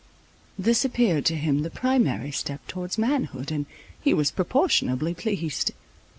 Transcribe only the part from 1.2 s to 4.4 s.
to him the primary step towards manhood, and he was